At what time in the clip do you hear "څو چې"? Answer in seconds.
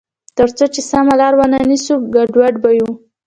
0.57-0.81